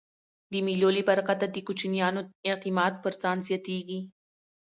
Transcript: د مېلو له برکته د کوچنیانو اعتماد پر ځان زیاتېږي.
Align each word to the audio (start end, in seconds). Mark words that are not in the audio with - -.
د 0.51 0.53
مېلو 0.65 0.89
له 0.97 1.03
برکته 1.09 1.45
د 1.49 1.57
کوچنیانو 1.67 2.21
اعتماد 2.47 2.93
پر 3.03 3.13
ځان 3.21 3.37
زیاتېږي. 3.47 3.99